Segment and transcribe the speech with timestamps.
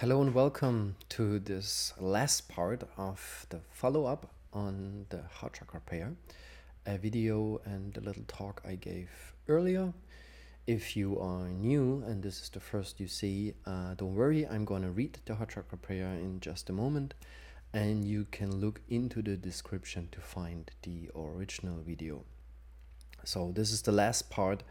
[0.00, 5.78] Hello and welcome to this last part of the follow up on the heart chakra
[5.82, 6.14] prayer,
[6.86, 9.10] a video and a little talk I gave
[9.46, 9.92] earlier.
[10.66, 14.64] If you are new and this is the first you see, uh, don't worry, I'm
[14.64, 17.12] going to read the heart chakra prayer in just a moment,
[17.74, 22.24] and you can look into the description to find the original video.
[23.24, 24.62] So, this is the last part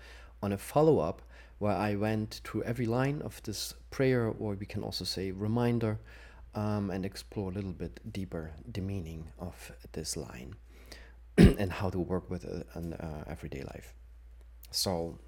[0.41, 1.21] on a follow up
[1.60, 5.99] where I went through every line of this prayer, or we can also say reminder,
[6.55, 10.55] um, and explore a little bit deeper the meaning of this line
[11.38, 13.94] and how to work with it in uh, everyday life.
[14.72, 15.20] So,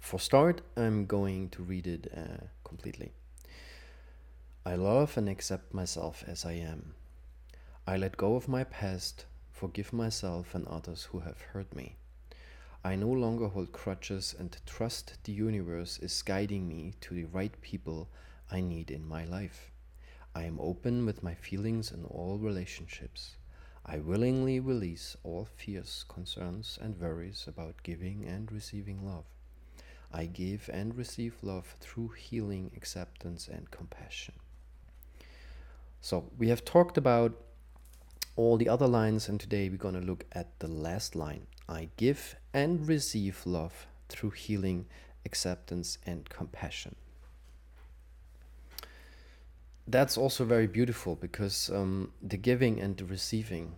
[0.00, 3.12] for start, I'm going to read it uh, completely.
[4.64, 6.94] I love and accept myself as I am.
[7.86, 11.96] I let go of my past, forgive myself and others who have hurt me.
[12.86, 17.60] I no longer hold crutches and trust the universe is guiding me to the right
[17.60, 18.08] people
[18.48, 19.72] I need in my life.
[20.36, 23.38] I am open with my feelings in all relationships.
[23.84, 29.24] I willingly release all fears, concerns, and worries about giving and receiving love.
[30.12, 34.34] I give and receive love through healing, acceptance, and compassion.
[36.00, 37.32] So, we have talked about
[38.36, 41.88] all the other lines, and today we're going to look at the last line I
[41.96, 44.86] give and receive love through healing,
[45.24, 46.94] acceptance, and compassion.
[49.88, 53.76] That's also very beautiful because um, the giving and the receiving,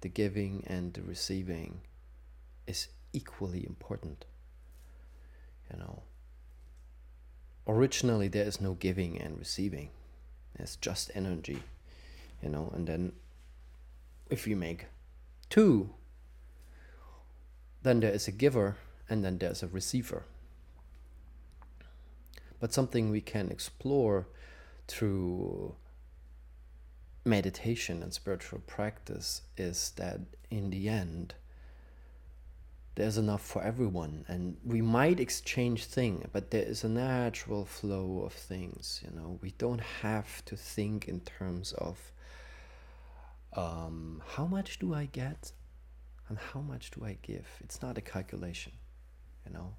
[0.00, 1.82] the giving and the receiving
[2.66, 4.24] is equally important.
[5.70, 6.02] You know,
[7.68, 9.90] originally there is no giving and receiving,
[10.58, 11.62] it's just energy,
[12.42, 13.12] you know, and then
[14.30, 14.86] if we make
[15.48, 15.90] two
[17.82, 18.76] then there is a giver,
[19.08, 20.24] and then there's a receiver.
[22.60, 24.28] But something we can explore
[24.86, 25.74] through
[27.24, 30.20] meditation and spiritual practice is that
[30.50, 31.34] in the end,
[32.94, 38.22] there's enough for everyone and we might exchange things but there is a natural flow
[38.22, 42.12] of things you know we don't have to think in terms of
[43.54, 45.52] um, how much do i get
[46.32, 47.46] and how much do I give?
[47.60, 48.72] It's not a calculation,
[49.44, 49.74] you know.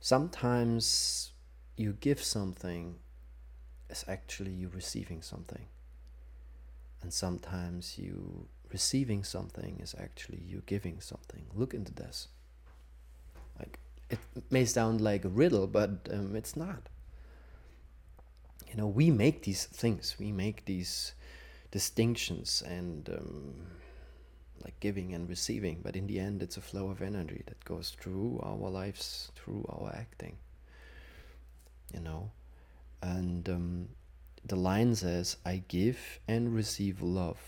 [0.00, 1.30] Sometimes
[1.76, 2.96] you give something
[3.88, 5.66] is actually you receiving something.
[7.02, 11.44] And sometimes you receiving something is actually you giving something.
[11.54, 12.26] Look into this.
[13.60, 13.78] Like
[14.10, 14.18] it
[14.50, 16.88] may sound like a riddle, but um, it's not.
[18.68, 21.12] You know, we make these things, we make these
[21.72, 23.54] distinctions, and um,
[24.62, 27.96] like giving and receiving, but in the end, it's a flow of energy that goes
[27.98, 30.36] through our lives, through our acting.
[31.92, 32.30] You know,
[33.02, 33.88] and um,
[34.44, 37.40] the line says, "I give and receive love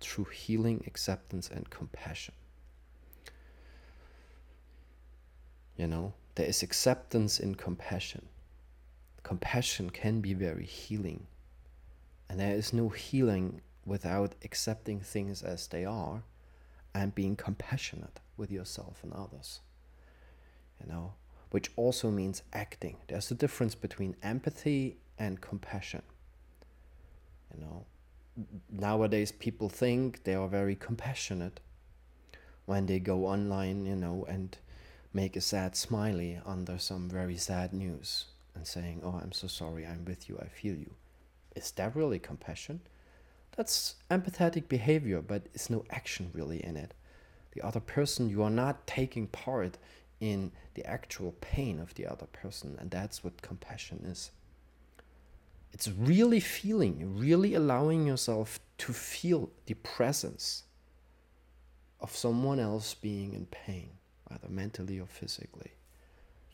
[0.00, 2.34] through healing, acceptance, and compassion."
[5.76, 8.28] You know, there is acceptance in compassion.
[9.22, 11.26] Compassion can be very healing,
[12.30, 16.22] and there is no healing without accepting things as they are
[16.94, 19.58] and being compassionate with yourself and others.
[20.80, 21.14] You know,
[21.50, 22.98] which also means acting.
[23.08, 26.02] There's a difference between empathy and compassion.
[27.52, 27.84] You know,
[28.70, 31.58] nowadays people think they are very compassionate
[32.64, 34.56] when they go online, you know, and
[35.12, 39.84] make a sad smiley under some very sad news and saying, Oh, I'm so sorry,
[39.84, 40.94] I'm with you, I feel you.
[41.56, 42.80] Is that really compassion?
[43.56, 46.94] That's empathetic behavior, but it's no action really in it.
[47.52, 49.76] The other person, you are not taking part
[50.20, 54.30] in the actual pain of the other person, and that's what compassion is.
[55.72, 60.64] It's really feeling, really allowing yourself to feel the presence
[62.00, 63.90] of someone else being in pain,
[64.30, 65.72] either mentally or physically.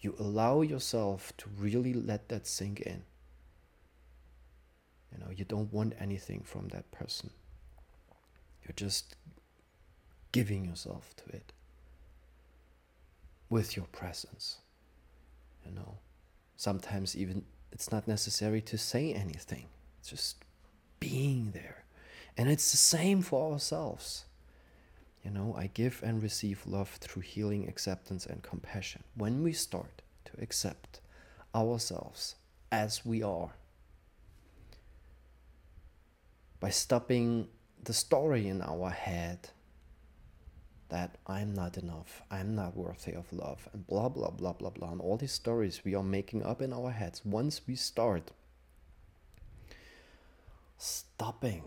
[0.01, 3.05] You allow yourself to really let that sink in.
[5.17, 7.31] You know, you don't want anything from that person.
[8.63, 9.17] You're just
[10.33, 11.53] giving yourself to it
[13.49, 14.59] with your presence.
[15.65, 15.99] You know,
[16.57, 19.67] sometimes even it's not necessary to say anything,
[19.99, 20.45] it's just
[21.01, 21.85] being there.
[22.37, 24.27] And it's the same for ourselves.
[25.25, 29.03] You know, I give and receive love through healing, acceptance, and compassion.
[29.15, 31.01] When we start to accept
[31.55, 32.37] ourselves
[32.71, 33.53] as we are,
[36.61, 37.49] by stopping
[37.83, 39.51] the story in our head
[40.89, 44.93] that I'm not enough, I'm not worthy of love, and blah, blah, blah, blah, blah.
[44.93, 48.31] And all these stories we are making up in our heads once we start
[50.79, 51.65] stopping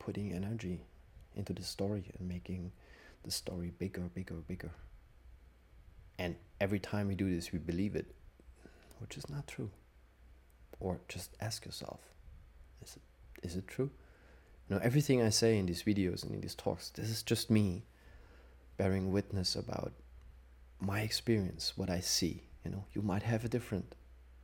[0.00, 0.80] putting energy
[1.36, 2.72] into the story and making
[3.22, 4.72] the story bigger, bigger, bigger.
[6.18, 8.12] And every time we do this, we believe it,
[8.98, 9.70] which is not true.
[10.80, 12.00] Or just ask yourself,
[12.82, 13.02] is it,
[13.42, 13.90] is it true?
[14.68, 17.50] You know, everything I say in these videos and in these talks, this is just
[17.50, 17.84] me
[18.76, 19.92] bearing witness about
[20.80, 22.44] my experience, what I see.
[22.64, 23.94] You know, you might have a different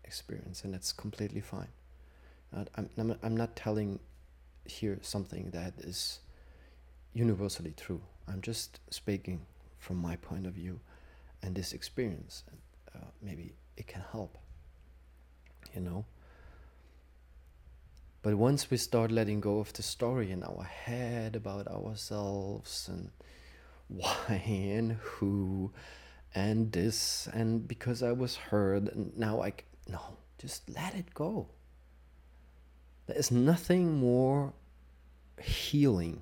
[0.05, 1.69] experience, and that's completely fine.
[2.53, 4.01] I'm, I'm, I'm not telling
[4.65, 6.21] here something that is
[7.13, 8.03] universally true.
[8.29, 9.47] I'm just speaking
[9.79, 10.81] from my point of view
[11.43, 12.45] and this experience.
[12.95, 14.39] Uh, maybe it can help,
[15.75, 16.05] you know.
[18.27, 23.13] But once we start letting go of the story in our head about ourselves and
[23.87, 25.71] why and who
[26.35, 29.53] and this and because I was heard and now I
[29.89, 30.01] no,
[30.39, 31.47] just let it go.
[33.07, 34.55] There is nothing more
[35.41, 36.21] healing.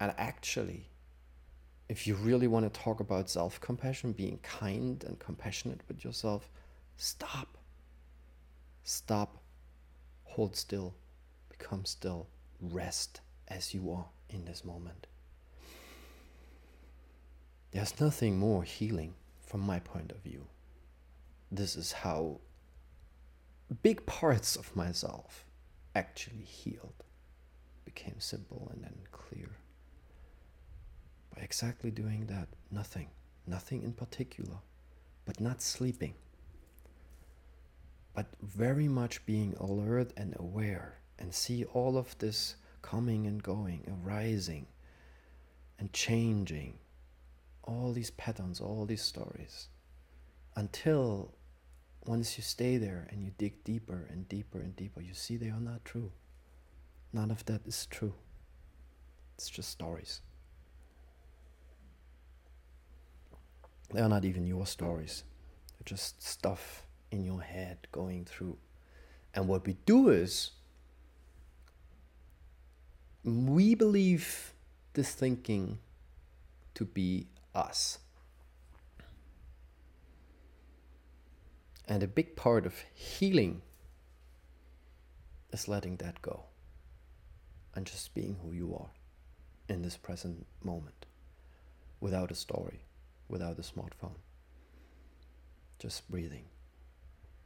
[0.00, 0.88] And actually,
[1.90, 6.48] if you really want to talk about self compassion, being kind and compassionate with yourself,
[6.96, 7.58] stop.
[8.86, 9.42] Stop.
[10.22, 10.94] Hold still.
[11.48, 12.28] Become still.
[12.60, 15.08] Rest as you are in this moment.
[17.72, 20.46] There's nothing more healing from my point of view.
[21.50, 22.38] This is how
[23.82, 25.44] big parts of myself
[25.96, 27.02] actually healed,
[27.84, 29.50] became simple and then clear.
[31.34, 33.08] By exactly doing that, nothing,
[33.48, 34.58] nothing in particular,
[35.24, 36.14] but not sleeping,
[38.16, 43.84] but very much being alert and aware and see all of this coming and going,
[44.02, 44.66] arising
[45.78, 46.78] and changing,
[47.62, 49.68] all these patterns, all these stories,
[50.56, 51.34] until
[52.06, 55.50] once you stay there and you dig deeper and deeper and deeper, you see they
[55.50, 56.10] are not true.
[57.12, 58.14] None of that is true.
[59.34, 60.22] It's just stories.
[63.92, 65.22] They are not even your stories,
[65.74, 66.85] they're just stuff
[67.16, 68.58] in your head going through.
[69.34, 70.52] And what we do is
[73.24, 74.52] we believe
[74.92, 75.78] this thinking
[76.74, 77.98] to be us.
[81.88, 83.62] And a big part of healing
[85.52, 86.44] is letting that go
[87.74, 88.90] and just being who you are
[89.68, 91.06] in this present moment
[92.00, 92.80] without a story,
[93.28, 94.18] without a smartphone.
[95.78, 96.44] Just breathing.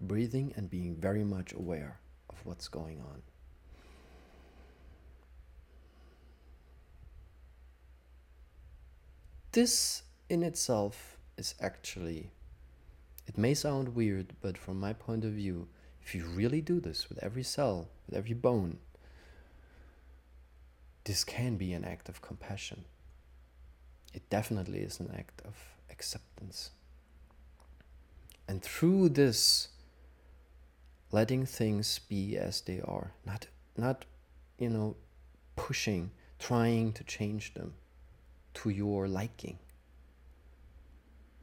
[0.00, 3.22] Breathing and being very much aware of what's going on.
[9.52, 12.30] This in itself is actually
[13.30, 15.68] it may sound weird, but from my point of view,
[16.02, 18.78] if you really do this with every cell, with every bone,
[21.04, 22.84] this can be an act of compassion.
[24.12, 25.54] It definitely is an act of
[25.90, 26.70] acceptance.
[28.48, 29.68] And through this,
[31.12, 33.46] letting things be as they are, not,
[33.76, 34.04] not
[34.58, 34.96] you know,
[35.56, 37.74] pushing, trying to change them
[38.54, 39.58] to your liking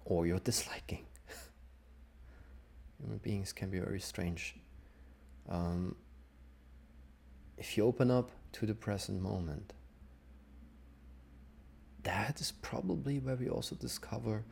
[0.05, 1.05] or your disliking
[2.99, 4.55] human beings can be very strange.
[5.49, 5.95] Um,
[7.57, 9.73] if you open up to the present moment,
[12.03, 14.43] that is probably where we also discover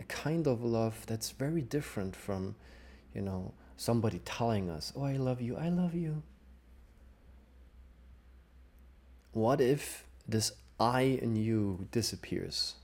[0.00, 2.56] a kind of love that's very different from,
[3.14, 6.22] you know, somebody telling us, Oh, I love you, I love you.
[9.32, 12.74] What if this I in you disappears?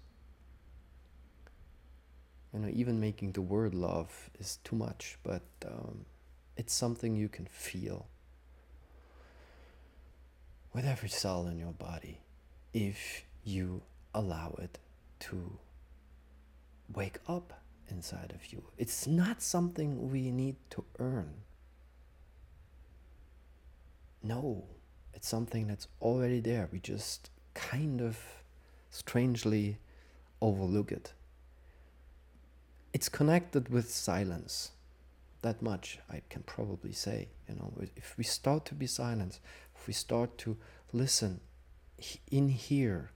[2.53, 6.05] you know even making the word love is too much but um,
[6.57, 8.07] it's something you can feel
[10.73, 12.21] with every cell in your body
[12.73, 13.83] if you
[14.15, 14.79] allow it
[15.19, 15.59] to
[16.93, 17.60] wake up
[17.91, 21.33] inside of you it's not something we need to earn
[24.23, 24.65] no
[25.15, 28.19] it's something that's already there we just kind of
[28.91, 29.79] strangely
[30.41, 31.13] overlook it
[32.93, 34.73] it's connected with silence.
[35.43, 37.29] That much I can probably say.
[37.49, 39.41] You know, if we start to be silent,
[39.77, 40.57] if we start to
[40.93, 41.41] listen
[42.31, 43.13] in here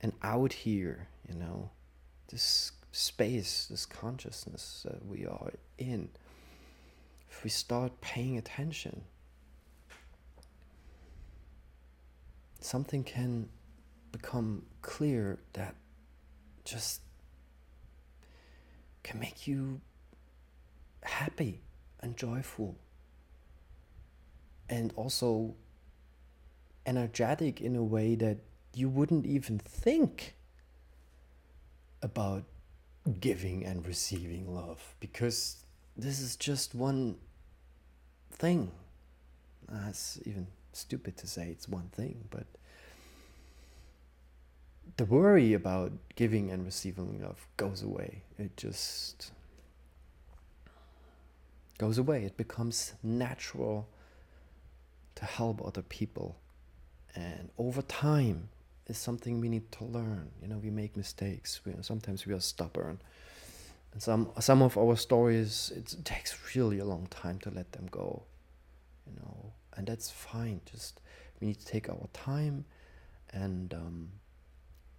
[0.00, 1.70] and out here, you know,
[2.28, 6.08] this space, this consciousness that we are in,
[7.30, 9.02] if we start paying attention,
[12.60, 13.48] something can
[14.12, 15.74] become clear that
[16.64, 17.02] just
[19.02, 19.80] can make you
[21.02, 21.60] happy
[22.00, 22.76] and joyful
[24.68, 25.54] and also
[26.86, 28.38] energetic in a way that
[28.74, 30.34] you wouldn't even think
[32.02, 32.44] about
[33.06, 35.56] giving and receiving love because
[35.96, 37.16] this is just one
[38.30, 38.70] thing.
[39.68, 42.46] That's even stupid to say it's one thing, but
[44.96, 48.22] the worry about giving and receiving love goes away.
[48.38, 49.32] It just
[51.78, 52.24] goes away.
[52.24, 53.88] It becomes natural
[55.16, 56.36] to help other people.
[57.14, 58.48] And over time
[58.86, 60.30] is something we need to learn.
[60.40, 61.60] You know, we make mistakes.
[61.64, 63.00] We, sometimes we are stubborn.
[63.92, 67.86] And some some of our stories it takes really a long time to let them
[67.90, 68.22] go.
[69.06, 70.60] You know, and that's fine.
[70.70, 71.00] Just
[71.40, 72.64] we need to take our time
[73.32, 74.08] and um,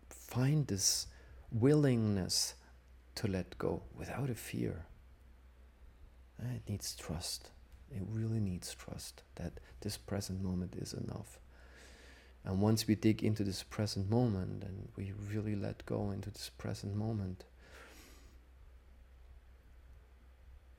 [0.09, 1.07] find this
[1.51, 2.55] willingness
[3.15, 4.85] to let go without a fear.
[6.39, 7.49] It needs trust.
[7.89, 11.39] It really needs trust that this present moment is enough.
[12.47, 16.49] And once we dig into this present moment and we really let go into this
[16.57, 17.43] present moment,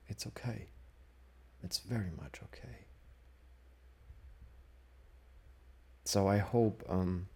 [0.07, 0.65] it's okay.
[1.61, 2.87] It's very much okay.
[6.05, 7.27] So I hope um,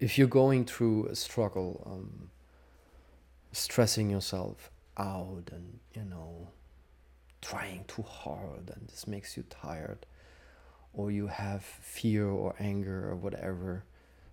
[0.00, 2.30] if you're going through a struggle, um,
[3.52, 6.48] stressing yourself out and, you know,
[7.42, 10.06] trying too hard and this makes you tired,
[10.96, 13.84] or you have fear or anger or whatever,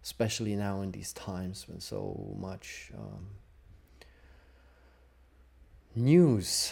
[0.04, 3.28] especially now in these times when so much um,
[5.96, 6.72] news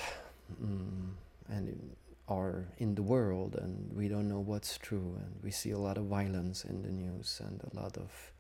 [0.62, 1.18] um,
[1.50, 1.96] and
[2.28, 5.98] are in the world and we don't know what's true and we see a lot
[5.98, 8.32] of violence in the news and a lot of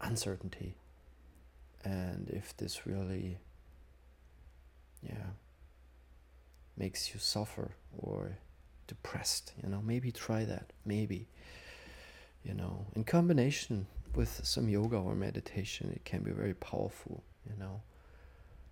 [0.00, 0.74] uncertainty.
[1.84, 3.38] And if this really
[5.02, 5.30] yeah
[6.76, 8.38] makes you suffer or
[8.86, 11.28] depressed you know maybe try that maybe
[12.44, 12.86] you know.
[12.96, 17.82] In combination with some yoga or meditation it can be very powerful you know.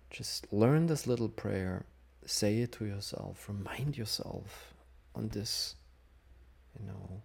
[0.09, 1.85] Just learn this little prayer
[2.25, 4.73] say it to yourself remind yourself
[5.15, 5.75] on this
[6.79, 7.21] you know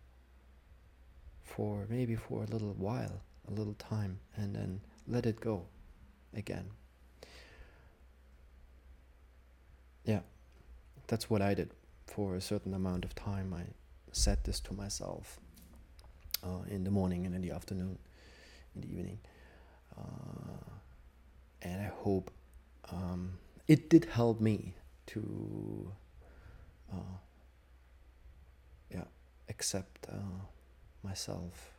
[1.44, 5.64] for maybe for a little while a little time and then let it go
[6.34, 6.66] again.
[10.04, 10.20] Yeah,
[11.08, 11.70] that's what I did
[12.06, 13.54] for a certain amount of time.
[13.54, 13.64] I
[14.12, 15.38] said this to myself
[16.42, 17.98] uh, in the morning and in the afternoon,
[18.74, 19.18] in the evening.
[19.96, 20.70] Uh,
[21.62, 22.30] and I hope
[22.92, 23.32] um,
[23.66, 24.74] it did help me
[25.06, 25.92] to
[26.92, 27.18] uh,
[28.90, 29.04] yeah
[29.48, 30.44] accept uh,
[31.02, 31.72] myself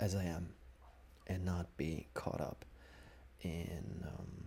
[0.00, 0.50] as I am
[1.26, 2.64] and not be caught up
[3.42, 4.44] in um,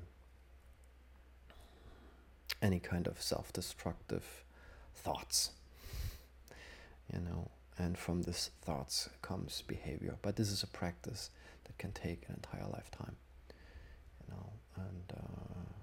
[2.62, 4.44] any kind of self destructive
[5.04, 5.52] thoughts.
[7.14, 10.16] You know, and from these thoughts comes behavior.
[10.22, 11.30] But this is a practice
[11.66, 13.16] that can take an entire lifetime.
[14.20, 15.74] You know, and uh,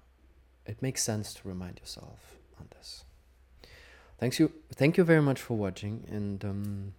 [0.65, 2.19] it makes sense to remind yourself
[2.59, 3.03] on this.
[4.19, 6.93] Thanks you, thank you very much for watching, and um,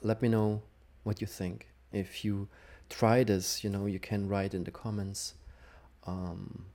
[0.00, 0.62] let me know
[1.02, 1.68] what you think.
[1.92, 2.48] If you
[2.88, 5.34] try this, you know, you can write in the comments
[6.06, 6.66] um,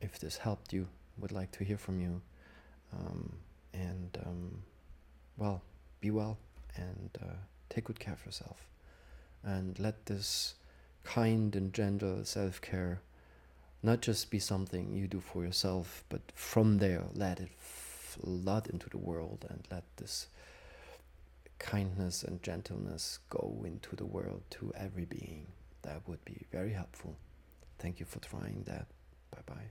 [0.00, 0.88] if this helped you.
[1.18, 2.20] Would like to hear from you.
[2.92, 3.32] Um,
[3.72, 4.62] and um,
[5.36, 5.62] well,
[6.00, 6.38] be well
[6.76, 7.34] and uh,
[7.68, 8.66] take good care of yourself.
[9.42, 10.54] And let this
[11.04, 13.00] kind and gentle self care
[13.82, 18.88] not just be something you do for yourself, but from there let it flood into
[18.90, 20.26] the world and let this
[21.58, 25.46] kindness and gentleness go into the world to every being.
[25.82, 27.16] That would be very helpful.
[27.78, 28.86] Thank you for trying that.
[29.30, 29.70] Bye bye.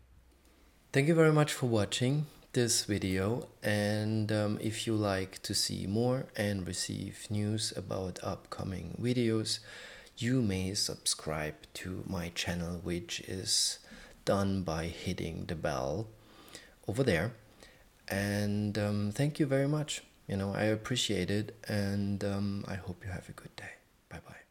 [0.93, 5.85] Thank you very much for watching this video and um, if you like to see
[5.87, 9.59] more and receive news about upcoming videos
[10.17, 13.79] you may subscribe to my channel which is
[14.25, 16.07] done by hitting the bell
[16.87, 17.33] over there
[18.07, 23.03] and um, thank you very much you know, I appreciate it and um, I hope
[23.03, 23.71] you have a good day.
[24.09, 24.46] Bye bye.